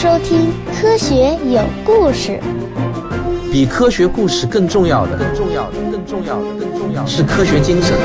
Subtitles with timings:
[0.00, 2.38] 收听《科学有故事》。
[3.52, 7.98] 比科学故事更重要的，更重要的，更重要的，更重要的是科学精神。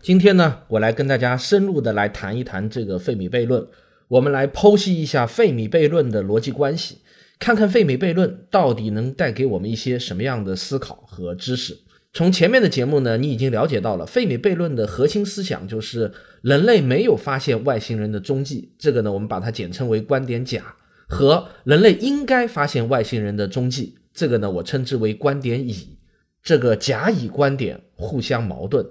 [0.00, 3.66] 今天呢，我来跟大家深入的来谈一谈这个费米悖论。
[4.06, 6.98] 我们来剖析一下费米悖论的逻辑关系，
[7.40, 11.76] 看看费米悖论到底能带给我们一些什么样的思考和知识。
[12.16, 20.74] 从前面的节目呢，你已经了解到了费米悖论的核心思想就是人类没有发现外星人的踪迹，这个呢，我们把它简称为观点甲。
[21.06, 25.98] 和人类应该发现外星人的踪迹，这个呢，我称之为观点乙。
[26.42, 28.86] 这个甲乙观点互相矛盾，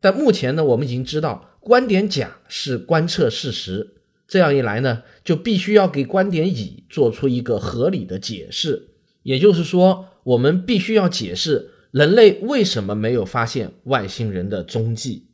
[0.00, 8.88] 但目前呢，我们已经知道观点甲是观测事实，这样一来呢，就必须要给观点乙做出一个合理的解释。
[9.22, 15.28] 也就是说，我们必须要解释人类为什么没有发现外星人的踪迹。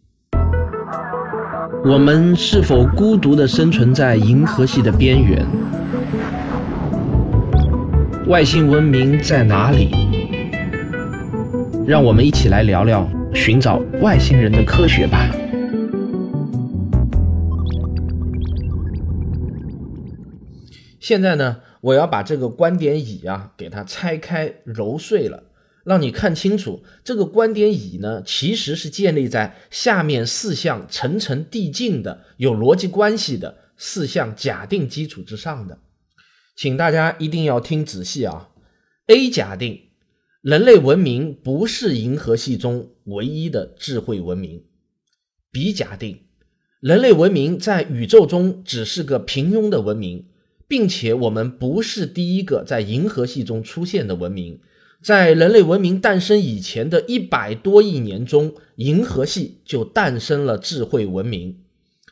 [1.86, 5.42] 我们是否孤独地生存在银河系的边缘？
[8.26, 9.88] 外星文明在哪里？
[11.86, 15.30] 让我们一起来聊聊寻找外星人的科学吧。
[20.98, 25.44] 现在呢，我要把这个观点乙啊，给它拆开揉碎了，
[25.84, 35.78] 让你看清楚，这个观点乙呢，其实是建立在下面四项层层递进的、有逻辑关系的四项假定基础之上的。
[36.54, 38.50] 请大家一定要听仔细啊
[39.06, 39.80] ！A 假定，
[40.42, 44.62] 人类文明不是银河系中唯一的智慧文明
[45.50, 46.24] ；B 假定，
[46.80, 50.26] 人类文明在宇宙中只是个平庸的文明，
[50.68, 54.60] 并且我们不是第一个在银河系中出现的文明。
[55.02, 61.60] 在人类文明诞生以前的一百多亿年中，银河系就诞生了智慧文明。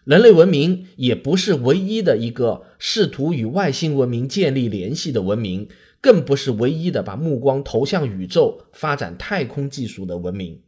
[0.04, 5.68] 人类文明也不是唯一的一个试图与外星文明建立联系的文明，
[6.00, 10.62] 更不是唯一的把目光投向宇宙、发展太空技术的文明。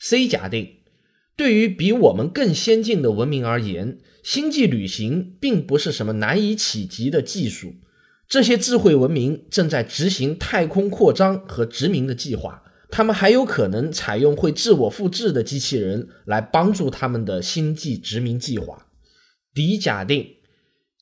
[0.00, 0.76] C 假定，
[1.36, 7.74] 对于比我们更先进的文明而言，星际旅行并不是什么难以企及的技术，
[8.28, 12.62] 这些智慧文明正在执行太空扩张和殖民的计划。
[12.88, 18.86] 他们还有可能采用会自我复制的机器人来帮助他们的星际殖民计划。
[19.52, 20.36] 迪假定，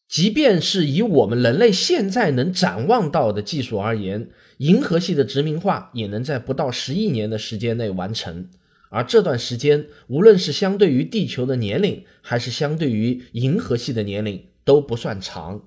[0.08, 8.48] 即便是以我们人类现在能展望到的技术而言，银河系的殖民化也能在不到十亿年的时间内完成。
[8.90, 15.62] 而这段时间，无论是相对于地球的年龄，还是相对于银河系的年龄，都不算长。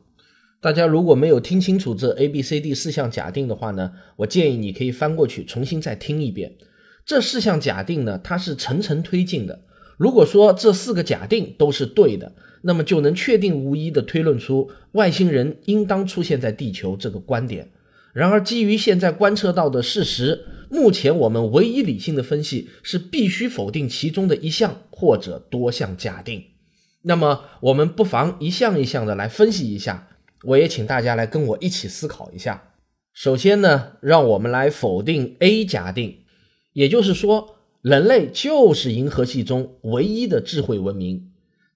[0.59, 6.55] 大家如果没有听清楚这 A、B、C、D 四项假定的话呢，我建议你可以翻过去重新再听一遍。
[7.05, 9.61] 这四项假定呢，它是层层推进的。
[9.97, 17.69] 如果说这四个假定都是对的，那么就能确定无疑的推论出外星人应当出现在地球这个观点。
[18.13, 26.43] 然而，基于现在观测到的事实，目前我们唯一理性的分析是必须否定其中的一项或者多项假定。
[27.03, 30.09] 那么，我们不妨一项一项的来分析一下。
[30.47, 32.71] 我也请大家来跟我一起思考一下。
[33.11, 36.19] 首先呢，让我们来否定 A 假定，
[36.71, 41.31] 也就是说，人类就是银河系中唯一的智慧文明。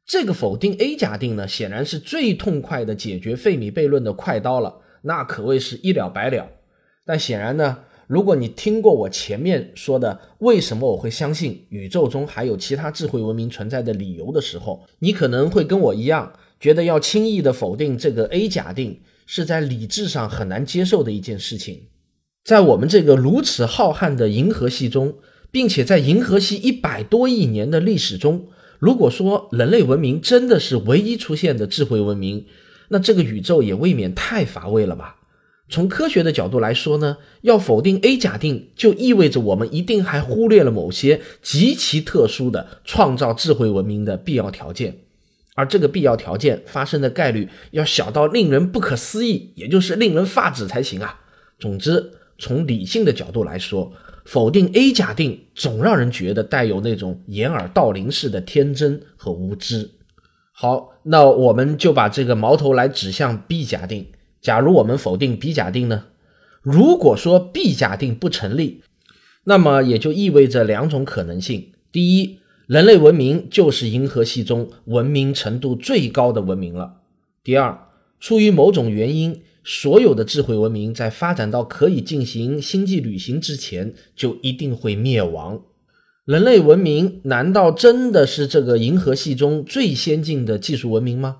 [0.05, 6.47] 这个否定 A 假定呢，显然是最痛快的解决费米悖论的快刀了，那可谓是一了百了。
[7.05, 16.31] 但显然呢，如果你听过我前面说的为什么我会相信宇宙中还有其他智慧文明存在的理由的时候，你可能会跟我一样。
[16.61, 21.87] 觉得要轻易的否定这个 A 假定，是在理智上很难接受的一件事情。
[22.43, 25.15] 在我们这个如此浩瀚的银河系中，
[25.49, 32.45] 并且在银河系一百多亿年的历史中，如果说人类文明真的是唯一出现的智慧文明，
[32.89, 35.17] 那这个宇宙也未免太乏味了吧？
[35.67, 44.97] 从科学的角度来说呢，要否定 A 假定，就意味着我们一定还忽略了某些极其特殊的创造智慧文明的必要条件。
[45.55, 51.19] 而这个必要条件发生的概率要小到令人不可思议，也就是令人发指才行啊！
[51.59, 53.91] 总之，从理性的角度来说，
[54.25, 59.89] 否定 A 假定总让人觉得带有那种掩耳盗铃式的天真和无知。
[60.53, 64.07] 好，那我们就把这个矛头来指向 B 假定。
[64.41, 66.05] 假如我们否定 B 假定呢？
[66.61, 68.83] 如果说 B 假定不成立，
[69.43, 72.39] 那么也就意味着两种可能性：第一，
[72.71, 77.01] 人类文明就是银河系中文明程度最高的文明了。
[77.43, 77.77] 第二，
[78.17, 85.61] 出于某种原因，所有的智慧文明在发展到可以进行星际旅行之前，就一定会灭亡。
[86.23, 91.39] 人类文明难道真的是这个银河系中最先进的技术文明吗？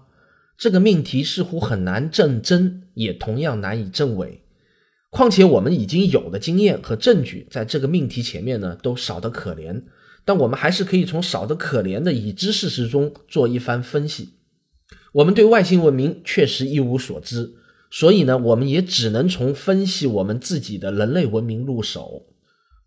[0.57, 4.41] 这个命题似乎很难证真，也同样难以证伪。
[5.09, 9.81] 况且我们已经有的经验和证据，在这个命题前面呢，都少得可怜。
[10.23, 14.35] 但我们还是可以从少得可怜的已知事实中做一番分析。
[15.13, 17.53] 我们对外星文明确实一无所知，
[17.89, 22.27] 所以呢，我们也只能从分析我们自己的人类文明入手。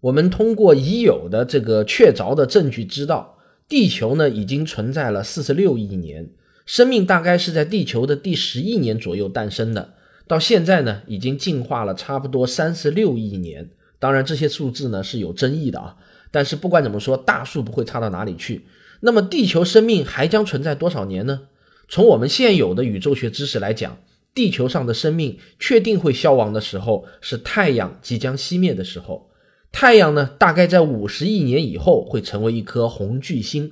[0.00, 3.38] 我们通过已有的这个确凿的证据知道，
[3.68, 6.30] 地球呢已经存在了四十六亿年，
[6.64, 9.94] 生命大概是在地球的第十亿年左右诞生的，
[10.26, 13.70] 到现在呢已经进化了差不多三十六亿年。
[13.98, 15.96] 当然，这些数字呢是有争议的啊，
[16.34, 18.66] 但是不管怎么说，大数不会差到哪里去。
[19.02, 21.42] 那么，地球生命还将存在多少年呢？
[21.88, 23.96] 从我们现有的宇宙学知识来讲，
[24.34, 29.30] 地球上的生命确定会消亡的时候，是太阳即将熄灭的时候。
[29.70, 33.70] 太阳呢，大概在五十亿年以后会成为一颗红巨星，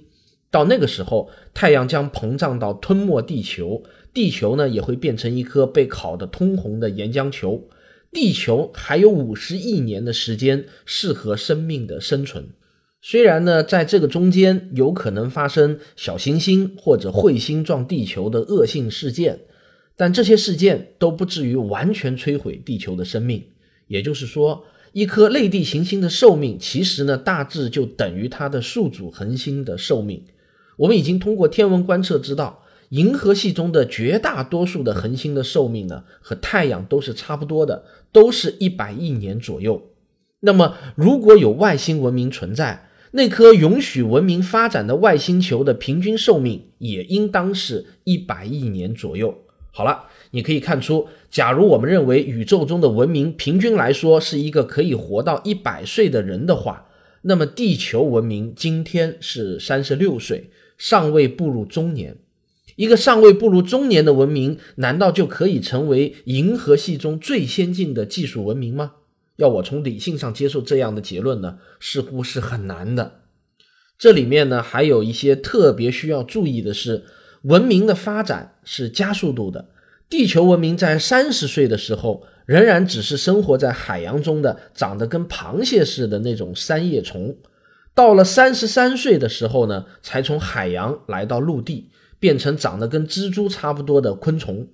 [0.48, 3.82] 到那个时候，太阳将膨胀到吞没地球，
[4.14, 7.60] 地球呢也会变成一颗被烤得通红的岩浆球。
[8.12, 12.50] 地球还有五十亿年的时间适合生命的生存。
[13.00, 19.40] 虽然呢，在这个中间有可能发生小行星或者彗星撞地球的恶性事件，
[19.96, 23.42] 但这些事件都不至于完全摧毁地球的生命。
[23.88, 24.64] 也就是说。
[24.94, 30.22] 一颗类地行星的寿命，其实呢，大致就等于它的宿主恒星的寿命。
[30.76, 32.61] 我们已经通过天文观测知道，
[32.92, 39.90] 银河系中的绝大多数的恒星的寿命呢，和太阳都是差不多的，都是一百亿年左右。
[40.40, 49.38] 那么，如果有外星文明存在，那颗允许文明发展的外星球的平均寿命也应当是一百亿年左右。
[49.70, 56.88] 好了，你可以看出，假如我们认为宇宙中的文明平均来说是一个可以活到一百岁的人的话，
[57.22, 62.18] 那么地球文明今天是三十六岁，尚未步入中年。
[62.76, 68.92] 一个尚未步入中年的文明，难道就可以成为银河系中最先进的技术文明吗？
[69.36, 73.20] 要我从理性上接受这样的结论呢，似乎是很难的。
[73.98, 77.04] 这里面呢，还有一些特别需要注意的是。
[77.42, 79.70] 文明的发展是加速度的。
[80.08, 87.36] 地球文明在三十岁的时候，仍然只是生活在海洋中的长得跟螃蟹似的那种三叶虫。
[87.96, 91.90] 到了三十三岁的时候呢，才从海洋来到陆地，
[92.22, 94.64] 变成长得跟蜘蛛差不多的昆虫。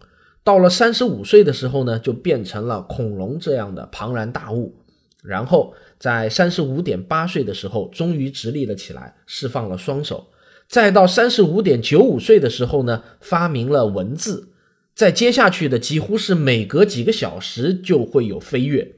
[0.44, 4.76] 到了三十五岁的时候呢，就变成了恐龙这样的庞然大物。
[5.22, 10.26] 然后在三十五点八岁的时候，终于直立了起来，释放了双手。
[10.68, 14.50] 再到三十五点九五岁的时候呢，发明了文字。
[14.94, 18.96] 在接下去的几乎是每隔几个小时就会有飞跃。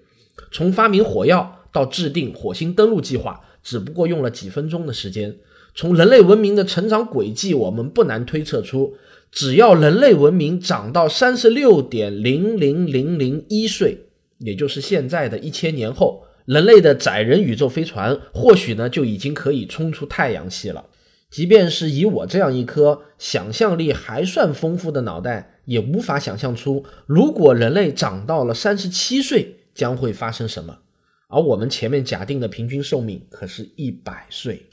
[0.50, 5.36] 从发明火药到制定火星登陆计划，只不过用了几分钟的时间。
[5.74, 8.94] 从人类文明的成长轨迹，我们不难推测出，
[9.30, 14.06] 只要人类文明长到三十六点零零零零一岁，
[14.38, 20.86] 也就是现在的一千年后，人类的载人宇宙飞船或许呢就已经可以冲出太阳系了。
[21.30, 30.76] 即便是以我这样一颗想象力还算丰富的脑袋，也无法想象出，如果人类长到了三十七岁将会发生什么。
[31.28, 34.66] 而我们前面假定的平均寿命可是一百岁。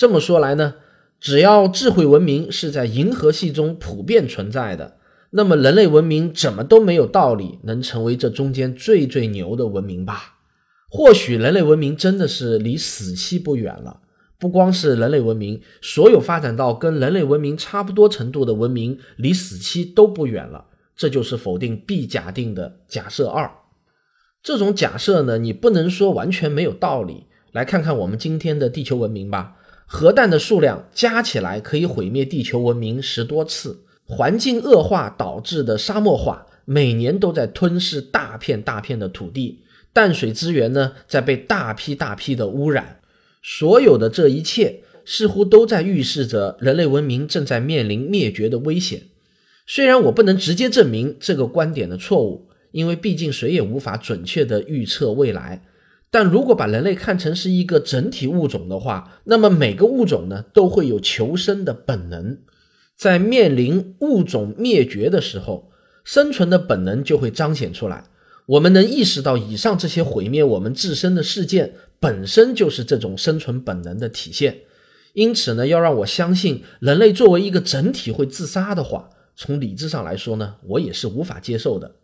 [0.00, 0.76] 这么说来呢，
[1.20, 4.96] 只要智慧文明是在银河系中普遍存在的，
[5.32, 10.38] 那么人类文明怎么都没有道理能成为这中间最最牛的文明吧？
[10.88, 14.00] 或许人类文明真的是离死期不远了。
[14.38, 20.64] 不光是人类文明，所有发展到跟人类文明差不多程度的文明，离死期都不远了。
[20.96, 23.50] 这就是否定 B 假定的假设二。
[24.42, 27.26] 这种假设呢，你不能说完全没有道理。
[27.52, 29.56] 来看看我们今天的地球文明吧，
[29.92, 33.80] 核弹的数量加起来可以毁灭地球文明十多次。
[34.04, 39.58] 环境恶化导致的沙漠化，每年都在吞噬大片大片的土地，
[39.92, 43.00] 淡水资源呢，在被大批大批的污染。
[43.42, 49.02] 所有的这一切似乎都在预示着人类文明正在面临灭绝的危险。
[49.66, 55.64] 虽然我不能直接证明这个观点的错误，因为毕竟谁也无法准确的预测未来。
[56.10, 62.38] 但如果把人类看成是一个整体物种的话，那么每个物种呢都会有求生的本能。
[62.96, 65.70] 在面临物种灭绝的时候，
[66.04, 68.04] 生存的本能就会彰显出来。
[68.46, 71.74] 我们能意识到以上这些毁灭我们自身的事件。
[72.00, 74.60] 本身就是这种生存本能的体现，
[75.12, 81.96] 因此呢，要让我相信人类作为一个整体会自杀的话，从理智上来说呢，我也是无法接受的。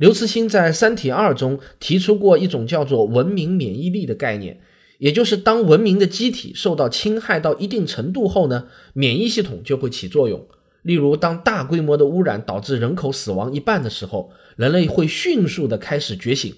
[0.00, 4.58] 刘慈欣在《三体二》中提出过一种叫做“文明免疫力”的概念，
[4.96, 10.42] 也就是当文明的机体受到侵害到一定程度后呢，免疫系统就会起作用。
[10.80, 16.50] 例如，当大规模的污染导致人口死亡一半的时候，人类会迅速的开始觉醒。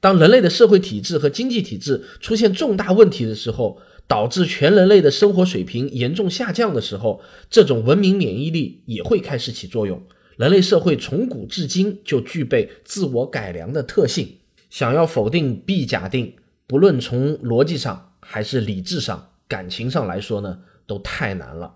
[0.00, 7.20] 当人类的社会体制和经济体制出现重大问题的时候，导致全人类的生活水平严重下降的时候，
[7.50, 10.02] 这种文明免疫力也会开始起作用。
[10.40, 14.38] 人类社会从古至今就具备自我改良的特性。
[14.70, 16.34] 想要否定 B 假定，
[16.66, 21.74] 不论从逻辑上还是理智上、感情上来说呢，都太难了。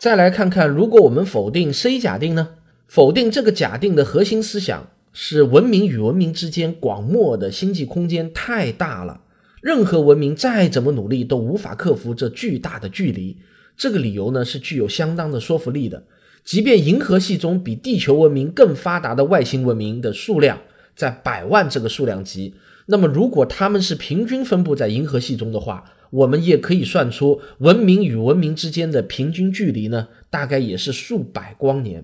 [0.00, 2.56] 再来看看，如果我们否定 C 假定呢？
[2.88, 4.88] 否定这个假定的核心思想
[5.20, 9.20] 是文明与文明之间广袤的星际空间太大了，
[9.60, 13.36] 任何文明再怎么努力都无法克服这巨大的距离。
[13.76, 16.04] 这个理由呢是具有相当的说服力的。
[16.44, 20.56] 即便银河系中比地球文明更发达的外星文明的数量
[20.94, 22.54] 在百万这个数量级，
[22.86, 25.84] 那么如果他们是平均分布在银河系中的话。
[26.10, 32.02] 我们也可以算出文明与文明之间的平均距离呢，大概也是数百光年。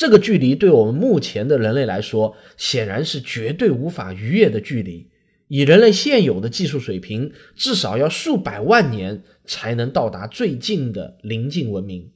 [0.00, 5.10] 这个距离对我们目前的人类来说，显然是绝对无法逾越的距离。
[5.48, 12.12] 以人类现有的技术水平，至少要数百万年才能到达最近的邻近文明。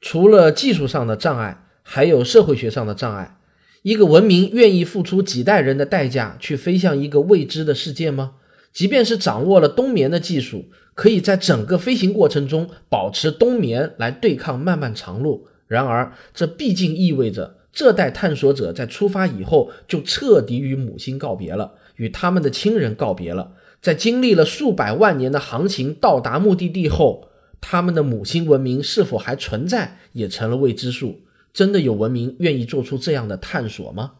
[0.00, 3.38] 除了技术上的障碍，还有社会学上的障碍。
[3.82, 8.34] 一个文明愿意付出几代人的代价去飞向一个未知的世界吗？
[8.72, 15.48] 即便是掌握了冬眠的技术，可以在整个飞行过程中保持冬眠来对抗漫漫长路。
[15.66, 23.52] 然而，这毕竟意味着这代探索者在出发以后就彻底与母亲告别了，与他们的亲人告别了。
[23.82, 27.28] 在经历了数百万年的航行到达目的地后，
[27.60, 31.20] 他们的母亲文明是否还存在，也成了未知数。
[31.52, 34.12] 真的有文明愿意做出这样的探索吗？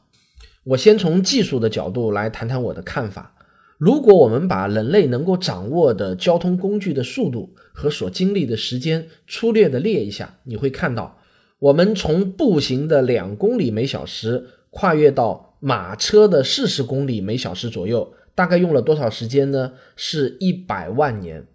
[0.64, 3.34] 我先从技术的角度来谈谈我的看法。
[3.78, 11.18] 如果我们把人类能够掌握的交通工具的速度和所经历的时间粗略的列一下，你会看到，
[11.58, 19.72] 我们从步行的两公里每小时跨越到马车的四十公里每小时左右，大概用了多少时间呢？
[19.96, 21.46] 是一百万年。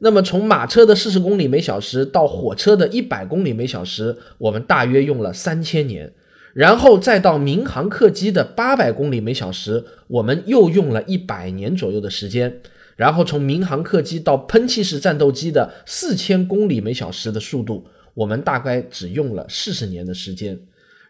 [0.00, 6.12] 那么从马车的四十公里每小时到火车的一百公里每小时，我们大约用了三千年。
[6.52, 12.60] 然后再到民航客机的八百公里每小时，我们又用了一百年左右的时间。
[12.96, 17.84] 然后从民航客机到喷气式战斗机的四千公里每小时的速度，
[18.14, 20.58] 我们大概只用了四十年的时间。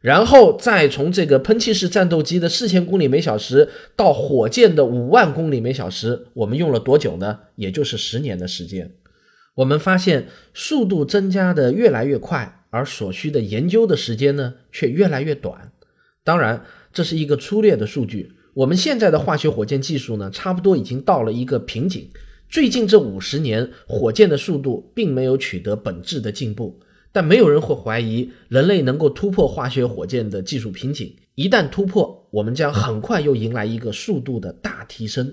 [0.00, 7.38] 然后再从这个喷气式战斗机的四千公里每小时到火箭的五万公里每小时，我们用了多久呢？
[7.56, 8.92] 也就是十年的时间。
[9.54, 12.60] 我们发现速度增加的越来越快。
[12.70, 15.70] 而所需的研究的时间呢，却越来越短。
[16.24, 18.32] 当然，这是一个粗略的数据。
[18.52, 22.10] 我们现在的化学火箭技术呢，差不多已经到了一个瓶颈。
[22.48, 26.80] 最近这五十年，火箭的速度并没有取得本质的进步。
[27.14, 31.14] 但没有人会怀疑人类能够突破化学火箭的技术瓶颈。
[31.36, 35.32] 一旦突破，我们将很快又迎来一个速度的大提升。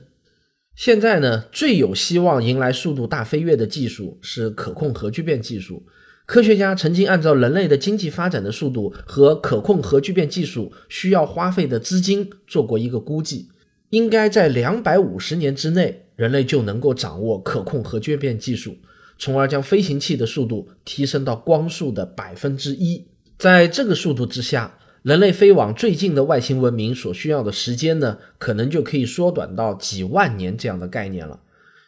[0.75, 5.83] 现在呢，最有希望迎来速度大飞跃的技术是可控核聚变技术。
[6.27, 13.49] 科学家曾经按照人类的经济发展的速度和可控核聚变技术需要花费的资金做过一个估计，
[13.89, 18.77] 应该在两百五十年之内，人类就能够掌握可控核聚变技术，
[19.21, 23.05] 从而将飞行器的速度提升到光速的百分之一。
[23.37, 31.39] 在这个速度之下，人类飞往最近的外星文明所需要的时间呢，可能就可以缩短到几万年这样的概念了。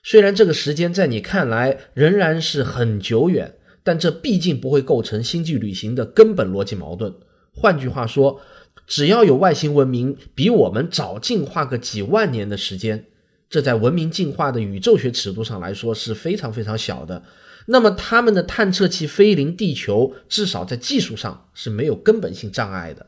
[0.04, 3.56] 虽然这个时间在你看来仍然是很久远。
[3.86, 7.14] 但这毕竟不会构成星际旅行的根本逻辑矛盾。
[7.52, 8.40] 换句话说，
[8.88, 13.08] 只要有外星文明比我们早进化个几万年的时间，
[13.54, 17.22] 这在文明进化的宇宙学尺度上来说是非常非常小的。
[17.68, 23.06] 那么，他们的探测器飞临地球，至少在技术上是没有根本性障碍的。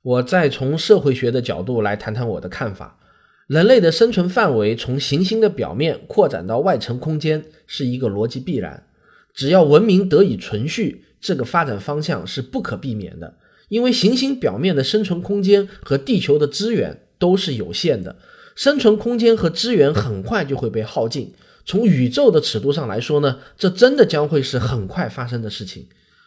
[0.00, 2.98] 我再从社会学的角度来谈谈我的看法：
[3.46, 8.86] 人类的生存范围从行星的表面扩展到外层空间，是一个逻辑必然。
[9.34, 13.34] 只要文明得以存续，这个发展方向是不可避免的。
[13.68, 18.16] 因为行星表面的生存空间和地球的资源都是有限的，
[18.54, 21.34] 生存空间和资源很快就会被耗尽。
[21.66, 25.86] 从宇宙的尺度上来说呢，这真的将会是很快发生的事情。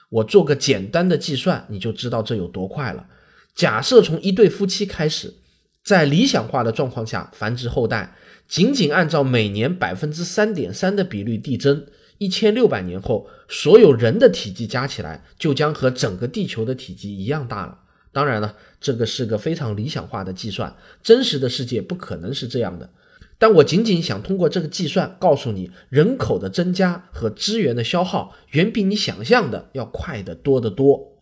[0.10, 3.06] 我做个简单的计算，你就知道这有多快了。
[3.54, 5.34] 假设从一对夫妻开始，
[5.84, 8.16] 在理想化的状况下繁殖后代，
[8.48, 11.86] 仅仅按照每年百分之三点三的比率递增。
[12.18, 17.78] 一千六百年后，所有人的体积加起来就将和整个地球的体积一样大了。
[18.18, 22.90] 当然了，这个是个非常理想化的计算，真实的世界不可能是这样的。
[23.38, 31.20] 但我仅仅想通过这个计算告诉你，人口的增加和资源的消耗远比你想象的要快得多得多。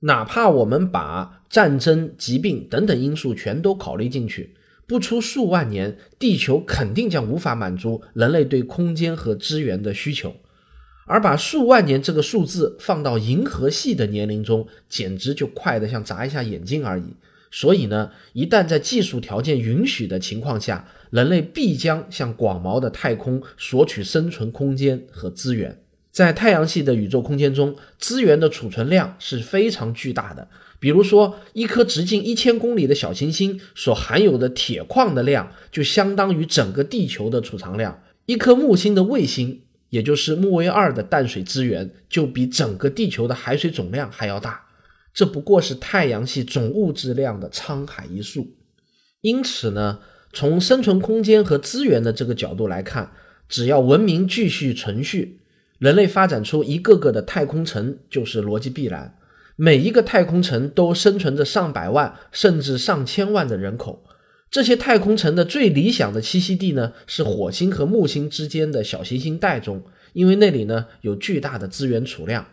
[0.00, 4.54] 哪怕我们把战争、疾病等等因素全都考虑进去。
[4.86, 10.34] 不出数万年，地球肯定将无法满足人类对空间和资源的需求，
[11.08, 17.04] 而把数万年这个数字放到银河系的年龄中，简直就快得像眨一下眼睛而已。
[17.50, 25.80] 所以呢，一旦在技术条件允许的情况下，人类必将向广袤的太空索取生存空间和资源。
[26.12, 30.48] 在太阳系的宇宙空间中，资源的储存量是非常巨大的。
[30.80, 38.02] 比如说，一颗直径一千公里的小行星所含有的铁矿的量，就相当于整个地球的储藏量。
[38.26, 44.66] 一颗木星的卫星，也就是木卫二的淡水资源，就比整个地球的海水总量还要大。
[45.14, 48.46] 这不过是太阳系总物质量的沧海一粟。
[49.20, 49.98] 因此呢，
[50.32, 53.12] 从生存空间和资源的这个角度来看，
[53.48, 55.40] 只要文明继续存续，
[55.78, 59.16] 人类发展出一个个的太空城，就是逻辑必然。
[59.56, 64.04] 每一个太空城都生存着上百万甚至上千万的人口。
[64.50, 69.82] 这些太空城的最理想的栖息地呢，是火星和木星之间的小行星带中，
[70.14, 72.46] 因为那里呢有巨大的资源储量。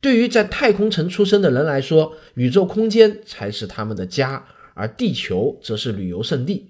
[0.00, 6.68] 对于在太空城出生的人来说，宇宙空间才是他们的家，而地球则是旅游胜地。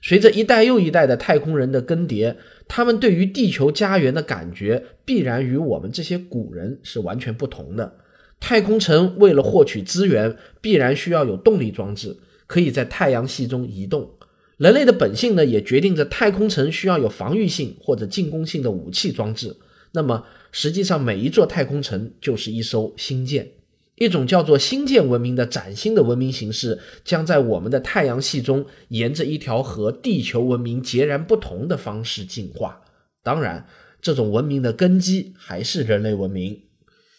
[0.00, 2.34] 随着一代又一代的太空人的更迭，
[2.66, 7.96] 他们对于地球家园的感觉必然与我们这些古人是完全不同的。
[8.38, 14.08] 太空城为了获取资源，必然需要有动力装置，可以在太阳系中移动。
[14.60, 19.56] 人类的本性呢，也决定着太空城需要有防御性或者进攻性的武器装置。
[19.92, 23.52] 那么，实际上每一座太空城就是一艘星舰，
[23.94, 32.82] 一种叫做星舰文明的崭新的文明形式，将在我们的太阳系中沿着一条和地球文明截然不同的方式进化。
[33.22, 33.66] 当然，
[34.02, 36.64] 这种文明的根基还是人类文明。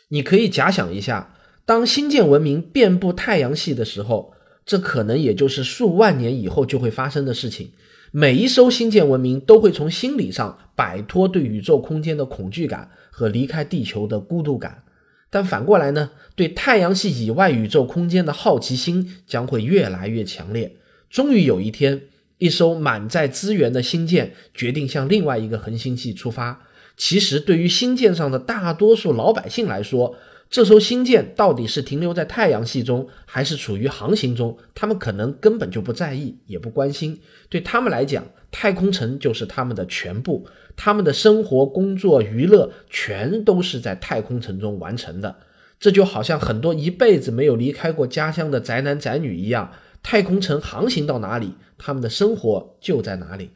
[0.10, 4.32] 你可以假想一下，当星舰文明遍布太阳系的时候，
[4.66, 7.72] 这可能也就是数万年以后就会发生的事情。
[8.12, 14.84] 每一艘星舰文明都会从心理上摆脱对宇宙空间的恐惧感和离开地球的孤独感，
[15.30, 20.76] 但反过来呢，对太阳系以外宇宙空间的好奇心将会越来越强烈。
[21.10, 22.02] 终于有一天，
[22.38, 26.64] 一艘满载资源的星舰决定向另外一个恒星系出发。
[26.98, 30.16] 其实，对于星舰上的大多数老百姓来说，
[30.52, 37.18] 这艘星舰到底是停留在太阳系中，还是处于航行中，他们可能根本就不在意，也不关心。
[37.48, 45.34] 对他们来讲，太空城就是他们的全部，他们的生活、工作、娱乐全都是在太空城中完成的。
[45.80, 49.72] 这就好像很多一辈子没有离开过家乡的宅男宅女一样，
[50.04, 53.52] 太空城航行到哪里，他们的生活就在哪里。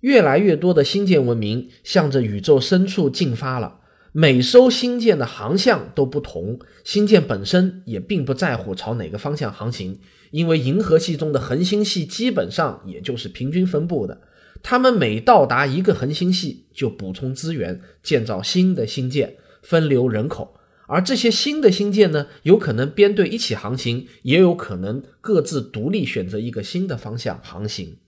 [0.00, 3.80] 越来越多的星舰文明向着宇宙深处进发了。
[4.12, 14.22] 每艘星舰的航向都不同，星舰本身也并不在乎朝哪个方向航行，因为银河系中的恒星系基本上也就是平均分布的。
[14.62, 20.56] 他们每到达一个恒星系，就补充资源，建造新的星舰，分流人口。
[20.88, 27.98] 而这些新的星舰呢，有可能编队一起航行，也有可能各自独立选择一个新的方向航行。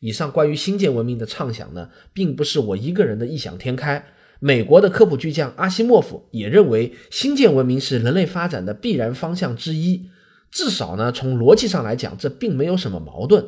[0.00, 4.04] 以上关于星舰文明的畅想呢，并不是我一个人的异想天开。
[4.40, 10.08] 美国的科普巨匠阿西莫夫也认为，星舰文明是人类发展的必然方向之一。
[10.50, 13.44] 至少呢，从逻辑上来讲，这并没有什么矛盾。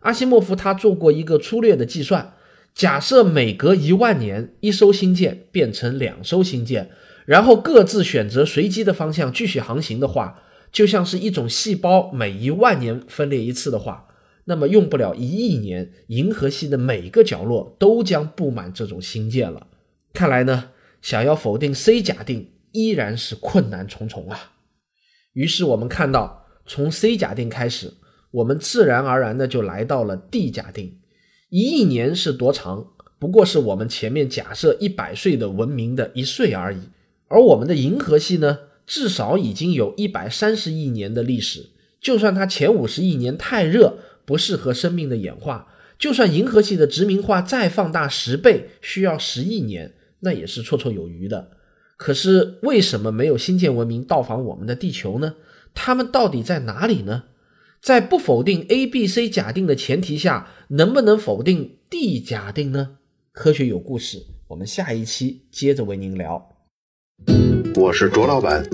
[0.00, 2.34] 阿西莫夫他做过一个粗略的计算：
[2.74, 6.90] 假设每隔一万年，一艘星舰变成两艘星舰，
[7.24, 14.08] 然后各自选择随机的方向继续航行的话，就像是一种细胞每一万年分裂一次的话。
[14.44, 19.68] 那么用不了一亿年，银河系的每个角落都将布满这种星舰了。
[20.14, 20.70] 看来呢，
[21.02, 24.52] 想要否定 C 假定依然是困难重重啊。
[25.34, 27.92] 于是我们看到，从 C 假定开始，
[28.30, 31.00] 我们自然而然的就来到了 D 假定。
[31.50, 32.86] 一亿年是多长？
[33.18, 36.78] 不过是我们前面假设一百岁的文明的一岁而已。
[37.28, 41.70] 而我们的银河系呢，至少已经有一百三十亿年的历史。
[42.00, 43.98] 就算它前五十亿年太热。
[44.26, 49.92] 不适合生命的演化，就算银河系的殖民化再放大十倍，需要十亿年，
[50.24, 51.50] 那也是绰绰有余的。
[51.96, 55.34] 可是为什么没有新建文明到访我们的地球呢？
[55.74, 57.24] 他们到底在哪里呢？
[57.80, 62.96] 在不否定 A、B、C 假定的前提下，能不能否定 D 假定呢？
[63.32, 64.24] 科学有故事。
[64.48, 66.50] 我们下一期接着为您聊。
[67.76, 68.64] 我是卓老板，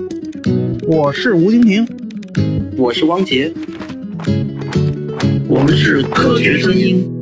[0.87, 1.87] 我是吴婷婷，
[2.77, 3.51] 我是汪杰，
[5.47, 7.20] 我们是科学声音。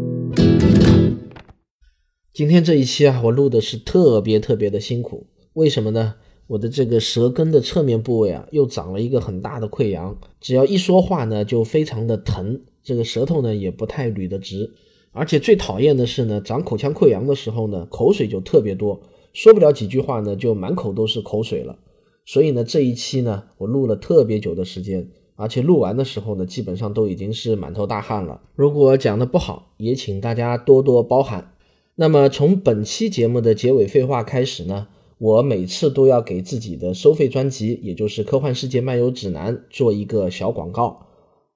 [2.40, 6.16] 今天这一期啊，我录的是特别特别的辛苦，为什么呢？
[6.48, 14.72] 我的这个舌根的侧面部位啊，又长了一个很大的溃疡，只要一说话呢，就非常的疼，这个舌头呢也不太捋得直，
[15.12, 19.02] 而且最讨厌的是呢，长口腔溃疡的时候呢，口水就特别多，
[19.34, 21.78] 说不了几句话呢，就满口都是口水了。
[22.26, 28.40] 所以呢，这一期呢，我录了特别久的时间，而且录完的时候呢，基本上都已经是满头大汗了。
[28.56, 31.52] 如果讲的不好，也请大家多多包涵。
[32.02, 34.88] 那么从本期节目的结尾废话开始呢？
[35.18, 41.08] 我每次都要给自己的收费专辑，也就是《科幻世界漫游指南》做一个小广告。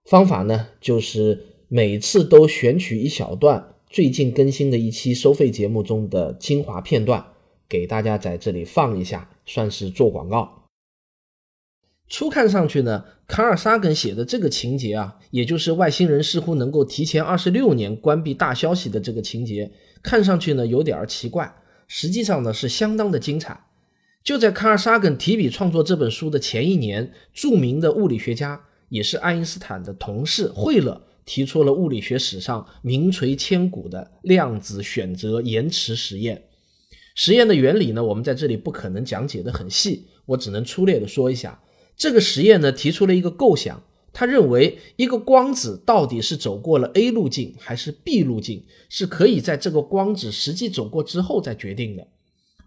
[0.03, 7.25] 方法呢，就是每次都选取一小段最近更新的一期收费节目中的精华片段，
[7.69, 10.65] 给大家在这里放一下，算是做广告。
[12.09, 19.71] 初看上去呢，卡尔萨根写的这个情节啊，也就是外星人似乎能够提前二十六年关闭大消息的这个情节，
[20.03, 21.55] 看上去呢有点儿奇怪。
[21.87, 23.65] 实际上呢是相当的精彩。
[24.23, 36.41] 就在卡尔萨根提笔创作这本书的前一年，著名的物理学家也是爱因斯坦的同事惠勒提出了物理学史上名垂千古的量子选择延迟实验。
[37.15, 41.61] 实验的原理呢，我们在这里不可能讲解的很细，我只能粗略的说一下。
[41.95, 43.83] 这个实验呢提出了一个构想。
[44.13, 52.07] 他认为，一个光子到底是走过了 A 路径还是 B 路径，是可以在这个光子实际走过之后再决定的。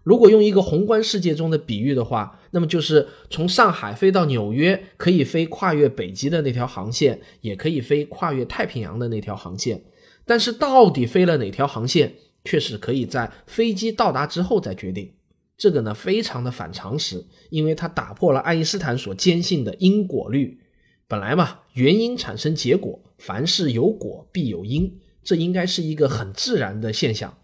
[0.03, 9.81] 如果用一个宏观世界中的比喻的话，那么就是从上海飞到纽约，可以飞跨越北极的那条航线，也可以飞跨越太平洋的那条航线。
[10.25, 15.11] 但是到底飞了哪条航线，却是可以在飞机到达之后再决定。
[15.57, 20.59] 这个呢，非常的反常识，因为它打破了爱因斯坦所坚信的因果律。
[21.09, 27.37] 本来嘛，原因产生结果，凡事有果必有因，这应该是一个很自然的现象。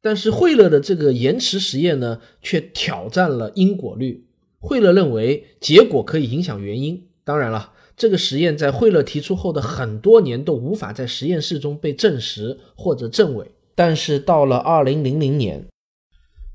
[0.00, 4.24] 但是惠勒的这个延迟实验呢，却挑战了因果律。
[4.58, 7.06] 惠勒认为结果可以影响原因。
[7.24, 13.50] 当然了，这个实验在惠勒提出后的很多年都无法在实验室中被证实或者证伪。
[13.74, 15.62] 但是到了二零零零年，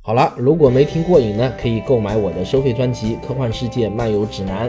[0.02, 4.68] 好了，如果没听过瘾呢，可以购买我的收费专辑《科幻世界漫游指南》。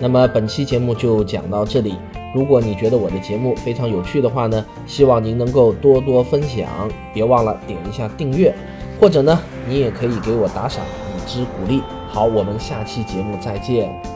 [0.00, 1.94] 那么本期节目就讲到这里。
[2.34, 6.66] 如果你觉得我的节目非常有趣的话呢，希望您能够多多分享，
[7.12, 8.54] 别忘了点一下订阅，
[8.98, 10.82] 或者呢，你也可以给我打赏
[11.14, 11.82] 以资鼓励。
[12.08, 14.09] 好，我们下期节目再见。